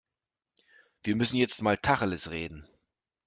[1.03, 2.67] Wir müssen jetzt mal Tacheles reden.